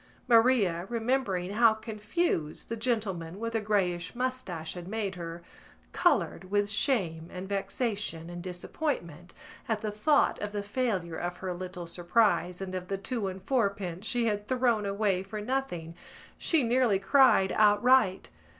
Maria, 0.27 0.87
remembering 0.89 1.51
how 1.51 1.75
confused 1.75 2.69
the 2.69 2.75
gentleman 2.75 3.39
with 3.39 3.53
the 3.53 3.61
greyish 3.61 4.15
moustache 4.15 4.73
had 4.73 4.87
made 4.87 5.13
her, 5.13 5.43
coloured 5.93 6.49
with 6.49 6.67
shame 6.67 7.29
and 7.31 7.47
vexation 7.47 8.27
and 8.27 8.41
disappointment. 8.41 9.31
At 9.69 9.81
the 9.81 9.91
thought 9.91 10.39
of 10.39 10.53
the 10.53 10.63
failure 10.63 11.17
of 11.17 11.37
her 11.37 11.53
little 11.53 11.85
surprise 11.85 12.61
and 12.61 12.73
of 12.73 12.87
the 12.87 12.97
two 12.97 13.27
and 13.27 13.43
fourpence 13.43 14.07
she 14.07 14.25
had 14.25 14.47
thrown 14.47 14.87
away 14.87 15.21
for 15.21 15.39
nothing 15.39 15.93
she 16.35 16.63
nearly 16.63 16.97
cried 16.97 17.51
outright. 17.51 18.31